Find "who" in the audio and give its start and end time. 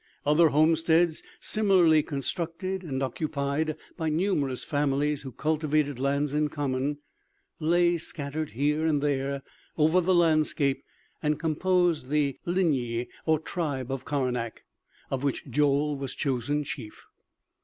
5.21-5.31